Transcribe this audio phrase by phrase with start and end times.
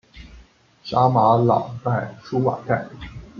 [0.83, 2.87] 沙马朗代舒瓦盖。